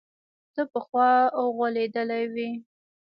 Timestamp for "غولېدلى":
1.57-2.21